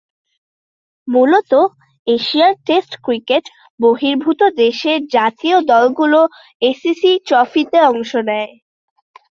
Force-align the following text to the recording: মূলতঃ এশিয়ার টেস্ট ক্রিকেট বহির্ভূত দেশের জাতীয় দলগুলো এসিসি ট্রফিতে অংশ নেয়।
মূলতঃ 1.07 1.61
এশিয়ার 2.07 2.53
টেস্ট 2.67 2.93
ক্রিকেট 3.05 3.45
বহির্ভূত 3.79 4.41
দেশের 4.61 4.99
জাতীয় 5.15 5.57
দলগুলো 5.71 6.19
এসিসি 6.61 7.11
ট্রফিতে 7.27 7.77
অংশ 7.91 8.11
নেয়। 8.29 8.51